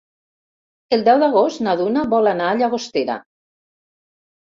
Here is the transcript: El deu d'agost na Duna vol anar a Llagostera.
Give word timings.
El 0.97 1.03
deu 1.09 1.19
d'agost 1.25 1.63
na 1.69 1.77
Duna 1.83 2.07
vol 2.17 2.33
anar 2.35 2.51
a 2.51 2.59
Llagostera. 2.65 3.23